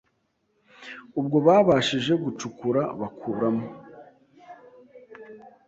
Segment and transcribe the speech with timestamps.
[1.19, 3.65] Ubwo babashije gucukura bakuramo